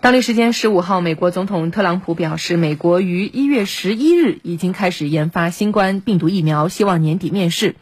[0.00, 7.76] 当地时间十五号，美国总统特朗普表示，美国于一月十一日已经开始研发新冠病毒疫苗，希望年底面世。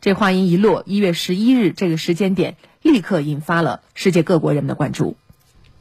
[0.00, 5.18] 这话音一落，一月十一日这个时间点立刻引发了世界各国人们的关注。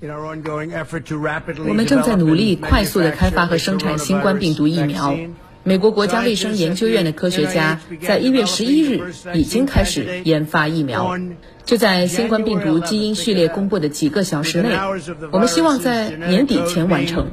[0.02, 5.18] 我们正在努力快速的开发和生产新冠病毒疫苗。
[5.64, 11.18] 美国国家卫生研究院的科学家在一月十一日已经开始研发疫苗。
[11.66, 14.70] 就在新冠病毒基因序列公布的几个小时内，
[15.32, 17.28] 我们希望在年底前完成。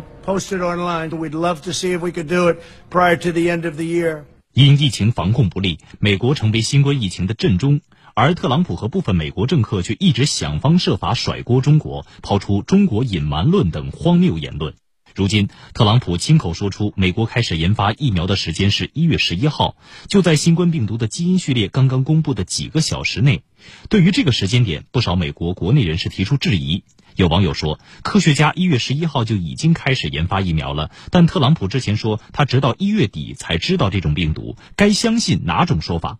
[4.53, 7.81] 因疫情防控不力，美国成为新冠疫情的震中，
[8.15, 14.75] 而特朗普和部分美国政客却一直想方设法甩锅中国，抛出中国隐瞒论等荒谬言论。
[15.17, 19.75] 如今，特朗普亲口说出美国开始研发疫苗的时间是一月十一号，
[20.09, 23.43] 就在新冠病毒的基因序列刚刚公布的几个小时内。
[23.89, 26.85] 对于这个时间点，不少美国国内人士提出质疑。
[27.15, 36.19] 有网友说，科学家一月十一号就已经开始研发疫苗了，但特朗普之前说他直到一月底才知道这种病毒，该相信哪种说法？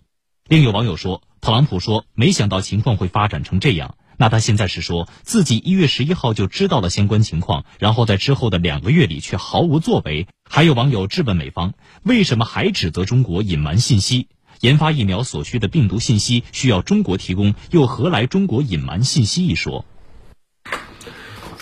[0.49, 3.97] 另有网友说，特朗普说没想到情况会发展成这样。
[4.19, 10.27] 那他现在是说自己一月十一号就知道了相关情况，然后在之后的两个月里却毫无作为。
[10.49, 14.29] 还有网友质问美方，为什么还指责中国隐瞒信息？
[14.61, 19.85] 研发疫苗所需的病毒信息需要中国提供，又何来中国隐瞒信息一说？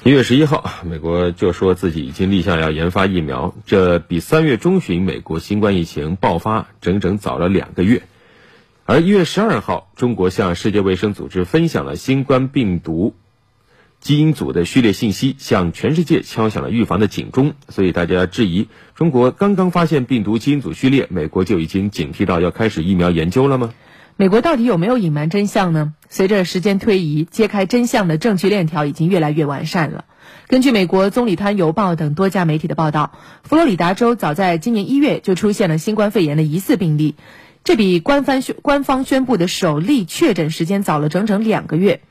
[0.05, 8.03] 一月十一号，美国就说自己已经立项要研发疫苗，这比三月中旬美国新冠疫情爆发整整早了两个月。
[8.87, 13.15] 而一月十二号，中国向世界卫生组织分享了新冠病毒
[13.99, 17.55] 基因组的序列信息，向全世界敲响了预防的警钟。
[17.71, 23.73] 所以大家质疑，中国刚刚发现病毒基因组序列，美国就已经警惕到要开始疫苗研究了吗？
[24.17, 25.95] 美国到底有没有隐瞒真相呢？
[26.11, 30.05] 随着时间推移，揭开真相的证据链条已经越来越完善了。
[30.47, 33.13] 根据美国棕榈滩邮报等多家媒体的报道，
[33.45, 37.15] 佛罗里达州早在今年一月就出现了新冠肺炎的疑似病例。
[37.65, 42.03] 这比官方宣官方宣布的首例确诊时间早了整整两个月。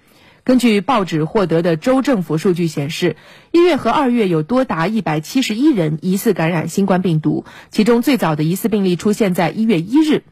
[0.44, 3.18] 根据报纸获得的州政府数据显示，
[3.52, 10.24] 一月和二月有多达一百七十一人疑似感染新冠病毒，其中最早的疑似病例出现在一月一日，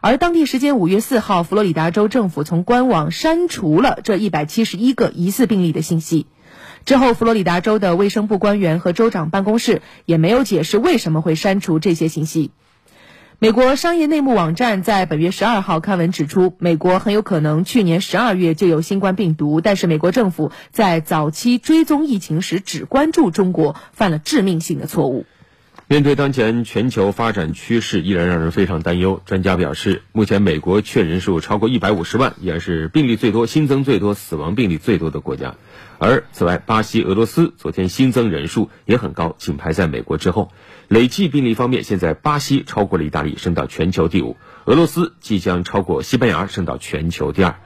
[0.00, 6.26] 而当地时间五月四号，佛罗里达州政府从官网删除了这一百七十一个疑似病例的信息。
[6.84, 12.50] 之后，佛罗里达州的卫生部官员和州长办公室也没有解释为什么会删除这些信息。
[13.44, 25.26] 美国商业内幕网站在本月十二号刊文指出，美国很有可能去年十二月就有新冠病毒，但是美国政府在早期追踪疫情时只关注中国，犯了致命性的错误。
[25.86, 29.20] 面对当前全球发展趋势，依然让人非常担忧。
[29.26, 35.56] 专家表示，目前美国确诊人数超过一百五十万，依然是病例最多、新增最多、死亡病例最多的国家。
[35.98, 40.50] 而此外，巴西、俄罗斯昨天新增人数也很高，仅排在美国之后。
[40.88, 47.56] 累计病例方面，现在巴西超过了意大利，升到全球第五；俄罗斯即将超过西班牙，升到全球第二。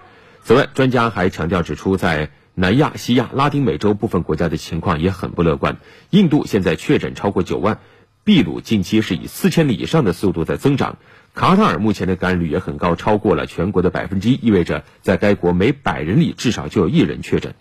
[0.43, 5.77] 此外，专家还强调指出，在南亚、西亚、拉丁美洲部分国家的情况也很不乐观。
[6.11, 7.79] 印度现在确诊超过九万，
[8.29, 10.99] 秘鲁近期是以四千里以上的速度在增长，
[11.33, 17.55] 卡塔尔目前的感染率也很高，超过了全国的百分之一，意味着在该国每百人里至少就有一人确诊。